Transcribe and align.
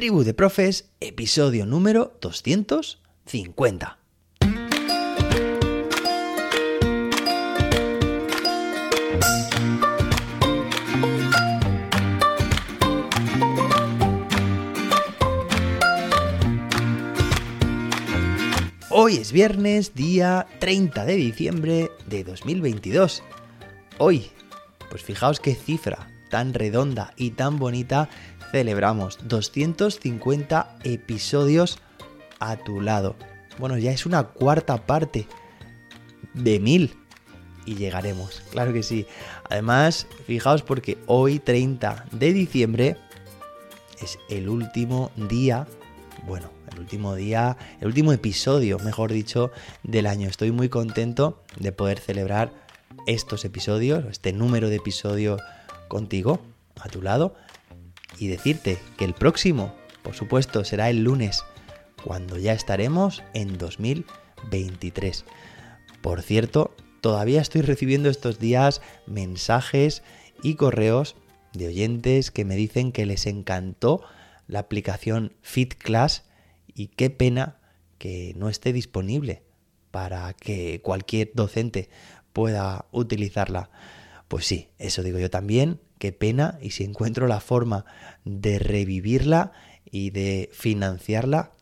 Tribu 0.00 0.24
de 0.24 0.32
Profes, 0.32 0.88
episodio 1.00 1.66
número 1.66 2.16
250. 2.22 3.98
Hoy 18.88 19.16
es 19.16 19.32
viernes, 19.32 19.94
día 19.94 20.46
30 20.60 21.04
de 21.04 21.16
diciembre 21.16 21.90
de 22.06 22.24
2022. 22.24 23.22
Hoy, 23.98 24.30
pues 24.88 25.02
fijaos 25.02 25.40
qué 25.40 25.54
cifra 25.54 26.10
tan 26.30 26.54
redonda 26.54 27.12
y 27.16 27.32
tan 27.32 27.58
bonita 27.58 28.08
celebramos 28.50 29.18
250 29.28 30.78
episodios 30.84 31.78
a 32.38 32.56
tu 32.56 32.80
lado. 32.80 33.16
Bueno, 33.58 33.78
ya 33.78 33.92
es 33.92 34.06
una 34.06 34.24
cuarta 34.24 34.86
parte 34.86 35.26
de 36.34 36.60
mil 36.60 36.96
y 37.66 37.74
llegaremos, 37.74 38.42
claro 38.50 38.72
que 38.72 38.82
sí. 38.82 39.06
Además, 39.48 40.06
fijaos 40.26 40.62
porque 40.62 40.98
hoy 41.06 41.38
30 41.38 42.06
de 42.12 42.32
diciembre 42.32 42.96
es 44.00 44.18
el 44.28 44.48
último 44.48 45.10
día, 45.16 45.66
bueno, 46.26 46.50
el 46.72 46.80
último 46.80 47.14
día, 47.14 47.56
el 47.80 47.88
último 47.88 48.12
episodio, 48.12 48.78
mejor 48.78 49.12
dicho, 49.12 49.50
del 49.82 50.06
año. 50.06 50.28
Estoy 50.28 50.52
muy 50.52 50.68
contento 50.68 51.42
de 51.58 51.72
poder 51.72 51.98
celebrar 51.98 52.52
estos 53.06 53.44
episodios, 53.44 54.04
este 54.10 54.32
número 54.32 54.68
de 54.68 54.76
episodios 54.76 55.40
contigo, 55.88 56.40
a 56.80 56.88
tu 56.88 57.02
lado, 57.02 57.34
y 58.20 58.28
decirte 58.28 58.78
que 58.98 59.06
el 59.06 59.14
próximo, 59.14 59.74
por 60.02 60.14
supuesto, 60.14 60.62
será 60.62 60.90
el 60.90 61.02
lunes, 61.02 61.42
cuando 62.04 62.38
ya 62.38 62.52
estaremos 62.52 63.22
en 63.34 63.58
2023. 63.58 65.24
Por 66.02 66.22
cierto, 66.22 66.76
todavía 67.00 67.40
estoy 67.40 67.62
recibiendo 67.62 68.10
estos 68.10 68.38
días 68.38 68.82
mensajes 69.06 70.02
y 70.42 70.54
correos 70.54 71.16
de 71.54 71.66
oyentes 71.66 72.30
que 72.30 72.44
me 72.44 72.56
dicen 72.56 72.92
que 72.92 73.06
les 73.06 73.26
encantó 73.26 74.02
la 74.46 74.60
aplicación 74.60 75.32
FitClass 75.42 76.24
y 76.66 76.88
qué 76.88 77.10
pena 77.10 77.58
que 77.98 78.34
no 78.36 78.48
esté 78.48 78.72
disponible 78.72 79.42
para 79.90 80.32
que 80.34 80.80
cualquier 80.82 81.32
docente 81.34 81.88
pueda 82.32 82.86
utilizarla. 82.92 83.70
Pues 84.28 84.46
sí, 84.46 84.68
eso 84.78 85.02
digo 85.02 85.18
yo 85.18 85.30
también, 85.30 85.80
qué 86.00 86.12
pena 86.12 86.58
y 86.62 86.70
si 86.70 86.82
encuentro 86.82 87.28
la 87.28 87.40
forma 87.40 87.84
de 88.24 88.58
revivirla 88.58 89.52
y 89.84 90.10
de 90.10 90.48
financiarla, 90.52 91.52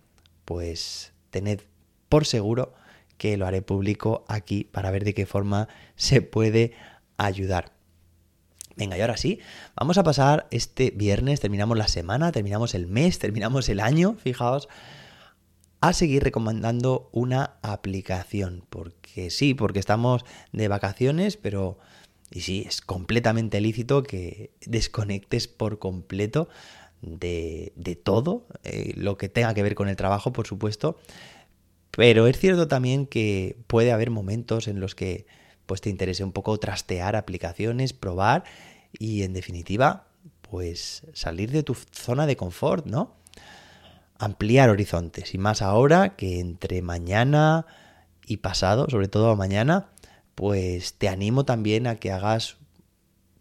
pues 0.45 1.13
tened 1.31 1.61
por 2.09 2.25
seguro 2.25 2.73
que 3.19 3.37
lo 3.37 3.47
haré 3.47 3.63
público 3.63 4.25
aquí 4.29 4.63
para 4.65 4.93
ver 4.93 5.05
de 5.05 5.13
qué 5.13 5.27
forma 5.27 5.69
se 5.97 6.23
puede 6.23 6.73
ayudar. 7.17 7.73
Venga, 8.77 8.97
y 8.97 9.01
ahora 9.01 9.17
sí, 9.17 9.41
vamos 9.75 9.99
a 9.99 10.05
pasar 10.05 10.47
este 10.53 10.93
viernes, 10.93 11.41
terminamos 11.41 11.77
la 11.77 11.89
semana, 11.89 12.31
terminamos 12.31 12.77
el 12.77 12.87
mes, 12.87 13.19
terminamos 13.19 13.69
el 13.69 13.81
año, 13.81 14.15
fijaos, 14.23 14.69
a 15.81 15.93
seguir 15.93 16.23
recomendando 16.23 17.11
una 17.13 17.57
aplicación. 17.63 18.65
Porque 18.71 19.31
sí, 19.31 19.55
porque 19.55 19.81
estamos 19.81 20.25
de 20.53 20.69
vacaciones, 20.69 21.37
pero 21.37 21.79
y 22.31 22.41
sí, 22.43 22.65
es 22.67 22.81
completamente 22.81 23.61
lícito 23.61 24.03
que 24.03 24.51
desconectes 24.67 25.49
por 25.49 25.79
completo 25.79 26.49
de, 27.01 28.01
todo, 28.03 28.47
eh, 28.65 28.93
lo 28.97 29.17
que 29.17 29.29
tenga 29.29 29.55
que 29.55 29.63
ver 29.63 29.75
con 29.75 29.89
el 29.89 29.97
trabajo, 29.97 30.33
por 30.33 30.47
supuesto. 30.47 30.99
Pero 31.91 32.27
es 32.27 32.39
cierto 32.39 32.69
también 32.69 33.07
que 33.07 33.57
puede 33.67 33.93
haber 33.93 34.11
momentos 34.11 34.69
en 34.69 34.81
los 34.81 34.95
que 34.95 35.27
pues, 35.67 35.81
te 35.81 35.91
interese 35.91 36.23
un 36.23 36.33
poco 36.33 36.59
trastear 36.59 37.17
aplicaciones, 37.17 37.93
probar 37.93 38.45
y 38.93 39.23
en 39.23 39.33
definitiva, 39.33 40.07
pues 40.43 41.05
salir 41.15 41.51
de 41.51 41.63
tu 41.63 41.75
zona 41.75 42.27
de 42.27 42.37
confort, 42.37 42.87
¿no? 42.87 43.17
Ampliar 44.19 44.71
horizontes 44.71 45.35
y 45.35 45.39
más 45.39 45.63
ahora 45.63 46.17
que 46.17 46.41
entre 46.41 46.83
mañana 46.83 47.67
y 48.27 48.39
pasado, 48.39 48.87
sobre 48.91 49.09
todo 49.09 49.35
mañana, 49.37 49.89
pues 50.39 50.95
te 50.95 51.09
animo 51.09 51.45
también 51.45 51.89
a 51.89 51.97
que 51.97 52.13
hagas, 52.13 52.59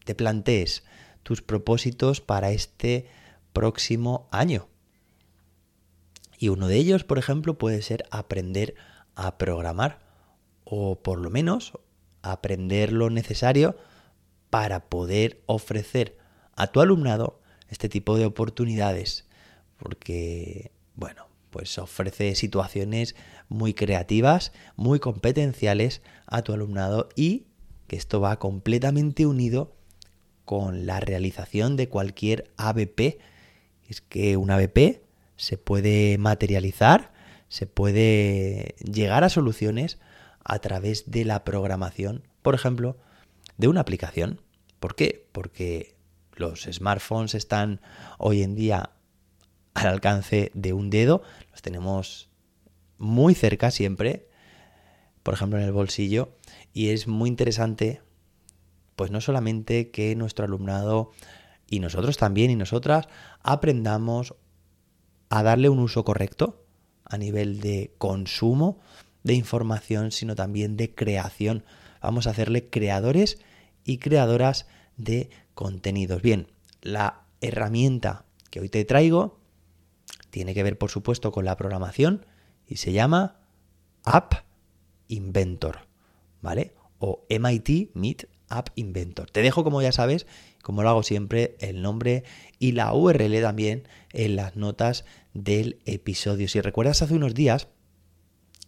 te 0.03 0.15
plantees 0.15 0.83
tus 1.21 1.43
propósitos 1.43 2.21
para 2.21 2.49
este 2.49 3.05
próximo 3.53 4.27
año. 4.31 4.67
Y 6.39 6.49
uno 6.49 6.67
de 6.67 6.77
ellos, 6.77 7.03
por 7.03 7.19
ejemplo, 7.19 7.55
puede 7.55 7.83
ser 7.83 8.05
aprender 8.09 8.73
a 9.13 9.37
programar 9.37 9.99
o 10.63 10.95
por 10.99 11.19
lo 11.19 11.29
menos 11.29 11.73
aprender 12.23 12.91
lo 12.91 13.11
necesario 13.11 13.77
para 14.49 14.89
poder 14.89 15.43
ofrecer 15.45 16.17
a 16.55 16.65
tu 16.65 16.81
alumnado 16.81 17.39
este 17.69 17.89
tipo 17.89 18.17
de 18.17 18.25
oportunidades. 18.25 19.27
Porque, 19.77 20.71
bueno, 20.95 21.26
pues 21.49 21.77
ofrece 21.77 22.35
situaciones 22.35 23.15
muy 23.49 23.73
creativas, 23.73 24.51
muy 24.75 24.99
competenciales 24.99 26.01
a 26.25 26.41
tu 26.41 26.53
alumnado 26.53 27.09
y 27.15 27.47
que 27.87 27.95
esto 27.95 28.19
va 28.19 28.39
completamente 28.39 29.25
unido 29.25 29.75
con 30.45 30.85
la 30.85 30.99
realización 30.99 31.75
de 31.75 31.89
cualquier 31.89 32.51
ABP. 32.57 33.19
Es 33.87 34.01
que 34.01 34.37
un 34.37 34.51
ABP 34.51 35.01
se 35.35 35.57
puede 35.57 36.17
materializar, 36.17 37.13
se 37.47 37.65
puede 37.65 38.75
llegar 38.79 39.23
a 39.23 39.29
soluciones 39.29 39.99
a 40.43 40.59
través 40.59 41.11
de 41.11 41.25
la 41.25 41.43
programación, 41.43 42.23
por 42.41 42.55
ejemplo, 42.55 42.97
de 43.57 43.67
una 43.67 43.81
aplicación. 43.81 44.41
¿Por 44.79 44.95
qué? 44.95 45.27
Porque 45.31 45.95
los 46.35 46.63
smartphones 46.63 47.35
están 47.35 47.81
hoy 48.17 48.43
en 48.43 48.55
día 48.55 48.91
al 49.77 49.87
alcance 49.87 50.51
de 50.55 50.73
un 50.73 50.89
dedo, 50.89 51.21
los 51.51 51.61
tenemos 51.61 52.29
muy 52.97 53.35
cerca 53.35 53.69
siempre, 53.69 54.27
por 55.21 55.35
ejemplo 55.35 55.59
en 55.59 55.65
el 55.65 55.71
bolsillo, 55.71 56.29
y 56.73 56.89
es 56.89 57.07
muy 57.07 57.29
interesante, 57.29 58.01
pues 58.95 59.11
no 59.11 59.21
solamente 59.21 59.91
que 59.91 60.15
nuestro 60.15 60.45
alumnado 60.45 61.11
y 61.69 61.79
nosotros 61.79 62.17
también 62.17 62.49
y 62.49 62.55
nosotras 62.55 63.07
aprendamos 63.43 64.33
a 65.29 65.43
darle 65.43 65.69
un 65.69 65.77
uso 65.77 66.03
correcto 66.03 66.65
a 67.05 67.19
nivel 67.19 67.59
de 67.59 67.93
consumo 67.99 68.79
de 69.23 69.35
información, 69.35 70.11
sino 70.11 70.33
también 70.35 70.75
de 70.75 70.95
creación. 70.95 71.65
Vamos 72.01 72.25
a 72.25 72.31
hacerle 72.31 72.71
creadores 72.71 73.37
y 73.83 73.99
creadoras 73.99 74.65
de 74.95 75.29
contenidos. 75.53 76.23
Bien, 76.23 76.47
la 76.81 77.25
herramienta 77.41 78.25
que 78.49 78.59
hoy 78.59 78.69
te 78.69 78.83
traigo 78.85 79.37
tiene 80.37 80.53
que 80.53 80.61
ver, 80.61 80.77
por 80.77 80.91
supuesto, 80.91 81.31
con 81.31 81.45
la 81.45 81.57
programación 81.57 82.23
y 82.67 82.75
se 82.75 82.91
llama 82.91 83.39
App 84.03 84.35
Inventor, 85.07 85.87
¿vale? 86.43 86.75
O 86.99 87.25
MIT 87.27 87.95
Meet 87.95 88.29
App 88.47 88.69
Inventor. 88.75 89.31
Te 89.31 89.41
dejo, 89.41 89.63
como 89.63 89.81
ya 89.81 89.91
sabes, 89.91 90.27
como 90.61 90.83
lo 90.83 90.89
hago 90.89 91.01
siempre, 91.01 91.57
el 91.59 91.81
nombre 91.81 92.23
y 92.59 92.73
la 92.73 92.93
URL 92.93 93.41
también 93.41 93.87
en 94.13 94.35
las 94.35 94.55
notas 94.55 95.05
del 95.33 95.79
episodio. 95.85 96.47
Si 96.47 96.61
recuerdas, 96.61 97.01
hace 97.01 97.15
unos 97.15 97.33
días 97.33 97.69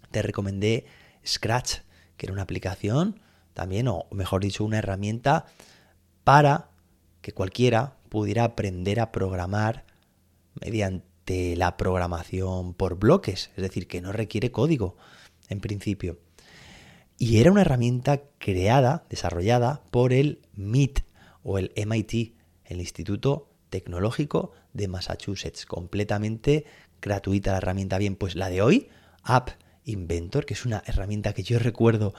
te 0.10 0.24
recomendé 0.24 0.88
Scratch, 1.24 1.82
que 2.18 2.26
era 2.26 2.34
una 2.34 2.42
aplicación 2.42 3.22
también, 3.54 3.88
o 3.90 4.08
mejor 4.10 4.42
dicho, 4.42 4.66
una 4.66 4.80
herramienta 4.80 5.46
para 6.24 6.72
que 7.22 7.32
cualquiera 7.32 7.98
pudiera 8.10 8.44
aprender 8.44 9.00
a 9.00 9.12
programar 9.12 9.86
mediante 10.60 11.09
la 11.30 11.78
programación 11.78 12.74
por 12.74 12.98
bloques, 12.98 13.52
es 13.56 13.62
decir, 13.62 13.88
que 13.88 14.02
no 14.02 14.12
requiere 14.12 14.52
código 14.52 14.98
en 15.48 15.60
principio. 15.60 16.20
Y 17.18 17.40
era 17.40 17.52
una 17.52 17.62
herramienta 17.62 18.22
creada, 18.38 19.06
desarrollada 19.10 19.84
por 19.92 20.14
el 20.14 20.42
MIT 20.56 21.00
o 21.44 21.58
el 21.58 21.72
MIT, 21.76 22.34
el 22.66 22.80
Instituto 22.80 23.50
Tecnológico 23.70 24.54
de 24.74 24.88
Massachusetts, 24.88 25.66
completamente 25.66 26.66
gratuita 27.02 27.52
la 27.52 27.58
herramienta. 27.58 27.98
Bien, 27.98 28.16
pues 28.16 28.36
la 28.36 28.50
de 28.50 28.62
hoy, 28.62 28.90
App 29.24 29.50
Inventor, 29.86 30.46
que 30.46 30.54
es 30.54 30.66
una 30.66 30.84
herramienta 30.86 31.34
que 31.34 31.44
yo 31.44 31.60
recuerdo 31.60 32.14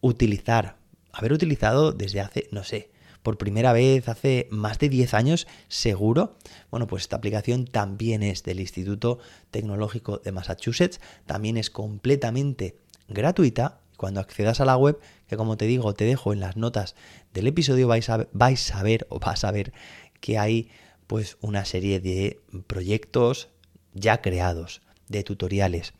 utilizar, 0.00 0.76
haber 1.12 1.32
utilizado 1.32 1.92
desde 1.92 2.20
hace, 2.20 2.48
no 2.52 2.64
sé, 2.64 2.90
por 3.26 3.38
primera 3.38 3.72
vez 3.72 4.08
hace 4.08 4.46
más 4.52 4.78
de 4.78 4.88
10 4.88 5.12
años, 5.12 5.48
seguro. 5.66 6.36
Bueno, 6.70 6.86
pues 6.86 7.02
esta 7.02 7.16
aplicación 7.16 7.64
también 7.64 8.22
es 8.22 8.44
del 8.44 8.60
Instituto 8.60 9.18
Tecnológico 9.50 10.18
de 10.18 10.30
Massachusetts, 10.30 11.00
también 11.26 11.56
es 11.56 11.68
completamente 11.68 12.76
gratuita. 13.08 13.80
Cuando 13.96 14.20
accedas 14.20 14.60
a 14.60 14.64
la 14.64 14.76
web, 14.76 15.00
que 15.26 15.36
como 15.36 15.56
te 15.56 15.64
digo, 15.64 15.92
te 15.92 16.04
dejo 16.04 16.32
en 16.32 16.38
las 16.38 16.56
notas 16.56 16.94
del 17.34 17.48
episodio, 17.48 17.88
vais 17.88 18.08
a, 18.10 18.28
vais 18.32 18.72
a 18.72 18.84
ver 18.84 19.08
o 19.10 19.18
vas 19.18 19.42
a 19.42 19.50
ver 19.50 19.72
que 20.20 20.38
hay 20.38 20.70
pues 21.08 21.36
una 21.40 21.64
serie 21.64 21.98
de 21.98 22.40
proyectos 22.68 23.48
ya 23.92 24.22
creados, 24.22 24.82
de 25.08 25.24
tutoriales. 25.24 25.94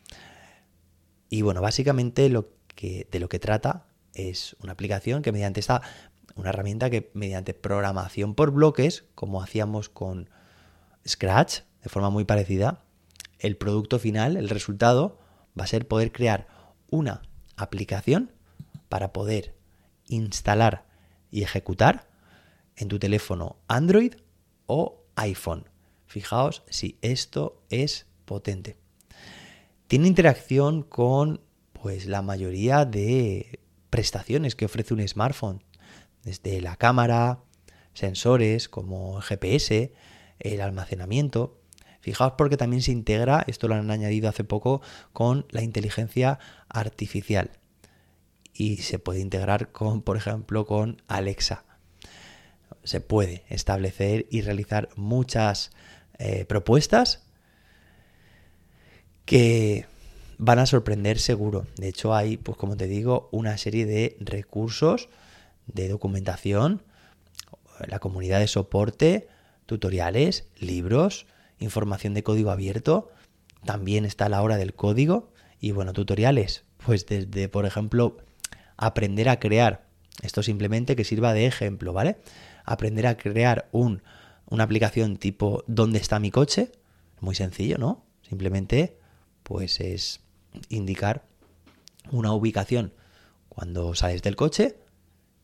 Y 1.29 1.41
bueno, 1.41 1.59
básicamente 1.59 2.29
lo 2.29 2.53
que, 2.73 3.05
de 3.11 3.19
lo 3.19 3.27
que 3.27 3.39
trata 3.39 3.85
es 4.13 4.55
una 4.61 4.71
aplicación 4.71 5.21
que 5.21 5.33
mediante 5.33 5.59
esta, 5.59 5.81
una 6.37 6.49
herramienta 6.49 6.89
que 6.89 7.11
mediante 7.13 7.53
programación 7.53 8.35
por 8.35 8.51
bloques, 8.51 9.05
como 9.15 9.41
hacíamos 9.41 9.89
con 9.89 10.29
Scratch, 11.07 11.61
de 11.83 11.89
forma 11.89 12.09
muy 12.09 12.25
parecida, 12.25 12.83
el 13.39 13.57
producto 13.57 13.99
final, 13.99 14.37
el 14.37 14.49
resultado, 14.49 15.19
va 15.59 15.63
a 15.63 15.67
ser 15.67 15.87
poder 15.87 16.11
crear 16.11 16.47
una 16.89 17.21
aplicación 17.55 18.31
para 18.89 19.13
poder 19.13 19.55
instalar 20.07 20.85
y 21.31 21.43
ejecutar 21.43 22.07
en 22.75 22.87
tu 22.87 22.99
teléfono 22.99 23.57
Android 23.67 24.15
o 24.65 25.03
iPhone. 25.15 25.69
Fijaos 26.05 26.63
si 26.69 26.97
esto 27.01 27.61
es 27.69 28.05
potente. 28.25 28.77
Tiene 29.87 30.07
interacción 30.07 30.83
con 30.83 31.41
pues 31.73 32.05
la 32.05 32.21
mayoría 32.21 32.85
de 32.85 33.59
prestaciones 33.89 34.55
que 34.55 34.65
ofrece 34.65 34.93
un 34.93 35.07
smartphone, 35.07 35.63
desde 36.27 36.59
la 36.59 36.75
cámara, 36.75 37.39
sensores 37.93 38.67
como 38.67 39.21
GPS, 39.21 39.93
el 40.39 40.59
almacenamiento. 40.59 41.57
Fijaos 42.01 42.33
porque 42.37 42.57
también 42.57 42.81
se 42.81 42.91
integra, 42.91 43.45
esto 43.47 43.69
lo 43.69 43.75
han 43.75 43.89
añadido 43.89 44.27
hace 44.27 44.43
poco, 44.43 44.81
con 45.13 45.45
la 45.51 45.63
inteligencia 45.63 46.37
artificial. 46.67 47.51
Y 48.53 48.77
se 48.77 48.99
puede 48.99 49.21
integrar 49.21 49.71
con, 49.71 50.01
por 50.01 50.17
ejemplo, 50.17 50.65
con 50.65 51.01
Alexa. 51.07 51.63
Se 52.83 52.99
puede 52.99 53.45
establecer 53.47 54.27
y 54.29 54.41
realizar 54.41 54.89
muchas 54.97 55.71
eh, 56.19 56.43
propuestas 56.43 57.23
que 59.23 59.85
van 60.37 60.59
a 60.59 60.65
sorprender 60.65 61.19
seguro. 61.19 61.67
De 61.77 61.87
hecho, 61.87 62.13
hay, 62.13 62.35
pues 62.35 62.57
como 62.57 62.75
te 62.75 62.87
digo, 62.87 63.29
una 63.31 63.57
serie 63.57 63.85
de 63.85 64.17
recursos 64.19 65.07
de 65.67 65.87
documentación, 65.87 66.83
la 67.85 67.99
comunidad 67.99 68.39
de 68.39 68.47
soporte, 68.47 69.27
tutoriales, 69.65 70.47
libros, 70.59 71.27
información 71.59 72.13
de 72.13 72.23
código 72.23 72.51
abierto. 72.51 73.11
También 73.65 74.05
está 74.05 74.29
la 74.29 74.41
hora 74.41 74.57
del 74.57 74.73
código 74.73 75.31
y 75.59 75.71
bueno, 75.71 75.93
tutoriales. 75.93 76.63
Pues 76.85 77.05
desde, 77.05 77.49
por 77.49 77.65
ejemplo, 77.65 78.17
aprender 78.77 79.29
a 79.29 79.39
crear. 79.39 79.85
Esto 80.21 80.41
simplemente 80.41 80.95
que 80.95 81.03
sirva 81.03 81.33
de 81.33 81.45
ejemplo, 81.45 81.93
¿vale? 81.93 82.17
Aprender 82.65 83.07
a 83.07 83.17
crear 83.17 83.67
un, 83.71 84.01
una 84.47 84.63
aplicación 84.63 85.17
tipo 85.17 85.63
¿Dónde 85.67 85.99
está 85.99 86.19
mi 86.19 86.31
coche? 86.31 86.71
Muy 87.19 87.35
sencillo, 87.35 87.77
¿no? 87.77 88.03
Simplemente 88.27 88.97
pues 89.43 89.79
es 89.79 90.21
indicar 90.69 91.23
una 92.11 92.33
ubicación 92.33 92.93
cuando 93.49 93.95
sales 93.95 94.21
del 94.21 94.35
coche 94.35 94.77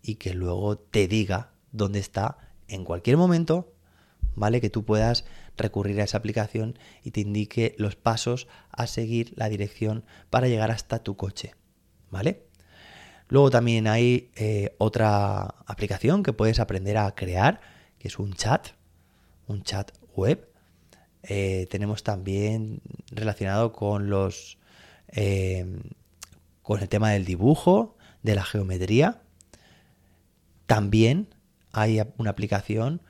y 0.04 0.16
que 0.16 0.36
luego 0.36 0.78
te 0.78 1.08
diga 1.08 1.54
dónde 1.72 2.00
está 2.00 2.38
en 2.68 2.84
cualquier 2.84 3.18
momento, 3.18 3.74
¿vale? 4.36 4.62
Que 4.62 4.70
tú 4.70 4.86
puedas 4.86 5.26
recurrir 5.58 6.00
a 6.02 6.04
esa 6.04 6.18
aplicación 6.18 6.78
y 7.04 7.12
te 7.12 7.22
indique 7.22 7.74
los 7.80 7.96
pasos 7.96 8.48
a 8.70 8.86
seguir, 8.86 9.34
la 9.36 9.50
dirección 9.50 10.04
para 10.30 10.48
llegar 10.48 10.70
hasta 10.70 11.00
tu 11.00 11.16
coche, 11.16 11.56
¿vale? 12.12 12.44
Luego 13.30 13.50
también 13.50 13.88
hay 13.88 14.30
eh, 14.36 14.76
otra 14.78 15.42
aplicación 15.66 16.22
que 16.22 16.34
puedes 16.34 16.60
aprender 16.60 16.98
a 16.98 17.16
crear, 17.16 17.62
que 17.98 18.10
es 18.10 18.20
un 18.20 18.34
chat, 18.34 18.68
un 19.48 19.64
chat 19.64 19.92
web, 20.16 20.54
eh, 21.24 21.68
tenemos 21.72 22.04
también 22.04 22.82
relacionado 23.10 23.72
con 23.72 24.10
los 24.10 24.58
eh, 25.08 25.66
con 26.62 26.82
el 26.82 26.90
tema 26.90 27.12
del 27.12 27.26
dibujo, 27.26 27.98
de 28.24 28.36
la 28.36 28.44
geometría. 28.44 29.23
También 30.66 31.36
hay 31.72 32.02
una 32.18 32.32
aplicación 32.32 33.02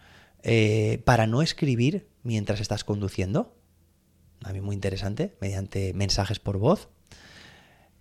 eh, 0.42 1.02
para 1.06 1.28
no 1.28 1.42
escribir 1.42 2.10
mientras 2.24 2.60
estás 2.60 2.84
conduciendo. 2.84 3.56
A 4.44 4.52
mí 4.52 4.62
muy 4.62 4.76
interesante, 4.76 5.36
mediante 5.40 5.94
mensajes 5.94 6.40
por 6.40 6.58
voz. 6.58 6.90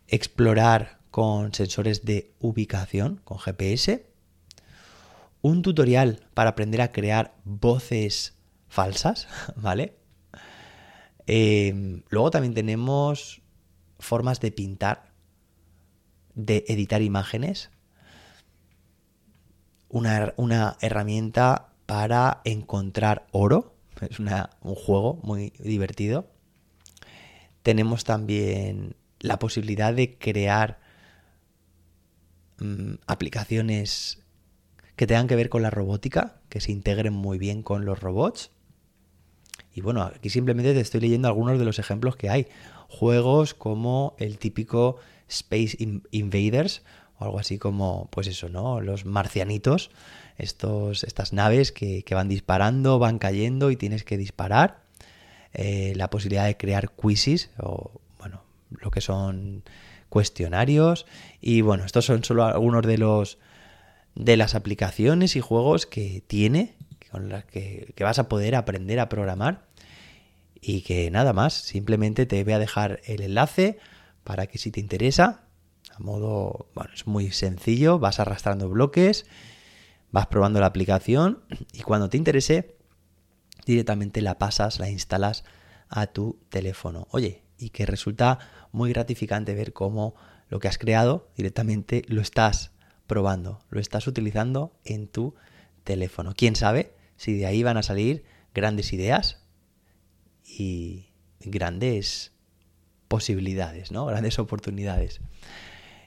Explorar 0.09 1.01
con 1.11 1.53
sensores 1.55 2.05
de 2.05 2.35
ubicación, 2.41 3.21
con 3.25 3.39
GPS. 3.39 4.07
Un 5.41 5.63
tutorial 5.63 6.21
para 6.35 6.51
aprender 6.51 6.81
a 6.81 6.91
crear 6.91 7.35
voces 7.45 8.35
falsas, 8.69 9.29
¿vale? 9.57 9.97
Em, 11.27 12.03
luego 12.09 12.31
también 12.31 12.55
tenemos 12.55 13.43
formas 13.99 14.41
de 14.41 14.51
pintar, 14.51 15.13
de 16.35 16.65
editar 16.67 17.03
imágenes. 17.03 17.71
Una, 19.93 20.35
una 20.37 20.77
herramienta 20.81 21.69
para 21.87 22.41
encontrar 22.45 23.27
oro. 23.31 23.77
Es 24.01 24.19
un 24.19 24.75
juego 24.75 25.21
muy 25.23 25.53
divertido. 25.61 26.27
Tenemos 27.63 28.03
también 28.03 28.97
la 29.21 29.39
posibilidad 29.39 29.95
de 29.95 30.19
crear 30.19 30.81
mm, 32.59 32.95
aplicaciones 33.07 34.23
que 34.97 35.07
tengan 35.07 35.29
que 35.29 35.37
ver 35.37 35.49
con 35.49 35.63
la 35.63 35.71
robótica, 35.71 36.41
que 36.49 36.61
se 36.61 36.73
integren 36.73 37.13
muy 37.13 37.39
bien 37.39 37.63
con 37.63 37.85
los 37.85 38.01
robots. 38.01 38.51
Y 39.75 39.81
bueno, 39.81 40.03
aquí 40.03 40.29
simplemente 40.29 40.75
te 40.75 40.81
estoy 40.81 41.01
leyendo 41.01 41.29
algunos 41.29 41.59
de 41.59 41.65
los 41.65 41.79
ejemplos 41.79 42.17
que 42.17 42.29
hay. 42.29 42.47
Juegos 42.89 43.55
como 43.55 44.15
el 44.19 44.39
típico 44.39 44.97
Space 45.29 45.77
Invaders, 46.11 46.83
algo 47.25 47.39
así 47.39 47.59
como, 47.59 48.09
pues 48.11 48.27
eso, 48.27 48.49
¿no? 48.49 48.81
Los 48.81 49.05
marcianitos, 49.05 49.91
estos, 50.39 51.05
estas 51.05 51.33
naves 51.33 51.73
que, 51.73 52.05
van 52.11 52.29
disparando, 52.29 52.99
van 52.99 53.19
cayendo 53.19 53.71
y 53.71 53.77
tienes 53.77 54.05
que 54.05 54.17
disparar. 54.17 54.83
Eh, 55.55 55.93
la 55.97 56.09
posibilidad 56.09 56.47
de 56.47 56.57
crear 56.57 56.91
quizzes, 56.93 57.51
o 57.59 58.01
bueno, 58.19 58.43
lo 58.71 58.91
que 58.91 59.01
son 59.01 59.63
cuestionarios. 60.09 61.07
Y 61.41 61.61
bueno, 61.61 61.85
estos 61.85 62.05
son 62.07 62.25
solo 62.25 62.45
algunos 62.45 62.87
de 62.87 62.99
los 62.99 63.39
de 64.15 64.37
las 64.37 64.55
aplicaciones 64.55 65.37
y 65.37 65.41
juegos 65.41 65.87
que 65.87 66.23
tiene 66.27 66.75
con 67.11 67.29
las 67.29 67.45
que, 67.45 67.95
vas 68.01 68.19
a 68.19 68.29
poder 68.29 68.55
aprender 68.55 68.99
a 68.99 69.09
programar 69.09 69.67
y 70.61 70.81
que 70.83 71.11
nada 71.11 71.33
más, 71.33 71.53
simplemente 71.53 72.25
te 72.25 72.43
voy 72.43 72.55
a 72.55 72.59
dejar 72.59 73.01
el 73.05 73.21
enlace 73.21 73.79
para 74.25 74.47
que 74.47 74.59
si 74.59 74.71
te 74.71 74.81
interesa, 74.81 75.45
a 75.95 75.99
modo, 75.99 76.69
bueno, 76.75 76.91
es 76.95 77.07
muy 77.07 77.31
sencillo, 77.31 77.99
vas 77.99 78.21
arrastrando 78.21 78.69
bloques, 78.69 79.27
vas 80.11 80.27
probando 80.27 80.61
la 80.61 80.67
aplicación 80.67 81.43
y 81.73 81.83
cuando 81.83 82.09
te 82.09 82.17
interese, 82.17 82.77
directamente 83.67 84.23
la 84.23 84.39
pasas, 84.39 84.79
la 84.79 84.91
instalas 84.91 85.45
a 85.89 86.07
tu 86.07 86.39
teléfono. 86.49 87.07
Oye, 87.11 87.43
y 87.59 87.71
que 87.71 87.87
resulta 87.87 88.39
muy 88.73 88.91
gratificante 88.93 89.55
ver 89.55 89.73
cómo 89.73 90.15
lo 90.49 90.59
que 90.59 90.69
has 90.69 90.79
creado 90.79 91.29
directamente 91.37 92.03
lo 92.09 92.21
estás 92.21 92.73
probando, 93.07 93.61
lo 93.71 93.81
estás 93.81 94.07
utilizando 94.07 94.73
en 94.85 95.07
tu 95.09 95.35
teléfono. 95.85 96.33
¿Quién 96.37 96.57
sabe? 96.57 96.95
si 97.23 97.35
de 97.35 97.47
ahí 97.47 97.63
van 97.63 97.77
a 97.77 97.85
salir 97.85 98.25
grandes 98.53 98.93
ideas 98.93 99.45
y 100.45 101.07
grandes 101.39 102.33
posibilidades, 103.07 103.93
¿no? 103.93 104.07
Grandes 104.07 104.41
oportunidades. 104.41 105.21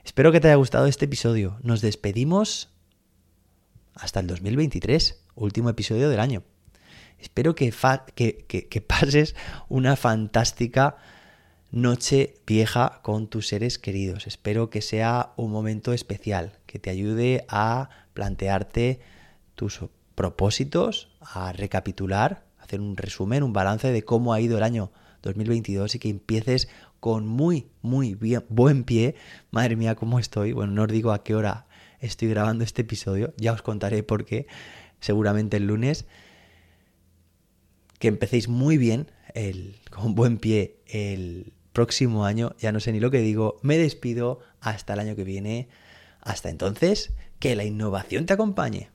Espero 0.06 0.30
que 0.30 0.38
te 0.38 0.46
haya 0.46 0.54
gustado 0.54 0.86
este 0.86 1.06
episodio. 1.06 1.58
Nos 1.62 1.80
despedimos 1.80 2.70
hasta 3.96 4.20
el 4.20 4.28
2023, 4.28 5.20
último 5.34 5.68
episodio 5.68 6.08
del 6.08 6.20
año. 6.20 6.44
Espero 7.18 7.56
que, 7.56 7.72
que, 8.14 8.80
pases 8.80 9.34
una 9.68 9.96
fantástica 9.96 10.96
noche 11.72 12.36
vieja 12.46 13.00
con 13.02 13.26
tus 13.26 13.48
seres 13.48 13.80
queridos. 13.80 14.28
Espero 14.28 14.70
que 14.70 14.80
sea 14.80 15.32
un 15.36 15.50
momento 15.50 15.92
especial, 15.92 16.52
que 16.66 16.78
te 16.78 16.90
ayude 16.90 17.44
a 17.48 17.90
plantearte 18.14 19.00
tus 19.56 19.80
propósitos, 20.14 21.08
a 21.20 21.52
recapitular, 21.52 22.44
hacer 22.60 22.80
un 22.80 22.96
resumen, 22.96 23.42
un 23.42 23.52
balance 23.52 23.90
de 23.90 24.04
cómo 24.04 24.32
ha 24.32 24.40
ido 24.40 24.56
el 24.56 24.62
año 24.62 24.92
2022 25.22 25.96
y 25.96 25.98
que 25.98 26.08
empieces 26.10 26.68
con 27.06 27.24
muy, 27.28 27.68
muy 27.82 28.16
bien, 28.16 28.44
buen 28.48 28.82
pie. 28.82 29.14
Madre 29.52 29.76
mía, 29.76 29.94
cómo 29.94 30.18
estoy. 30.18 30.50
Bueno, 30.50 30.72
no 30.72 30.82
os 30.82 30.88
digo 30.88 31.12
a 31.12 31.22
qué 31.22 31.36
hora 31.36 31.68
estoy 32.00 32.26
grabando 32.26 32.64
este 32.64 32.82
episodio, 32.82 33.32
ya 33.36 33.52
os 33.52 33.62
contaré 33.62 34.02
por 34.02 34.24
qué, 34.24 34.48
seguramente 34.98 35.56
el 35.56 35.68
lunes. 35.68 36.06
Que 38.00 38.08
empecéis 38.08 38.48
muy 38.48 38.76
bien, 38.76 39.12
el, 39.34 39.76
con 39.88 40.16
buen 40.16 40.38
pie, 40.38 40.80
el 40.88 41.52
próximo 41.72 42.24
año. 42.24 42.56
Ya 42.58 42.72
no 42.72 42.80
sé 42.80 42.90
ni 42.90 42.98
lo 42.98 43.12
que 43.12 43.20
digo. 43.20 43.60
Me 43.62 43.78
despido 43.78 44.40
hasta 44.60 44.94
el 44.94 44.98
año 44.98 45.14
que 45.14 45.22
viene. 45.22 45.68
Hasta 46.22 46.50
entonces, 46.50 47.12
que 47.38 47.54
la 47.54 47.62
innovación 47.62 48.26
te 48.26 48.32
acompañe. 48.32 48.90